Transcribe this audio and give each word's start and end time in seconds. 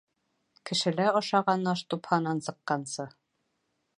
Кешелә 0.69 1.05
ашаған 1.19 1.69
аш 1.73 1.85
тупһанан 1.95 2.43
сыҡҡансы. 2.49 3.09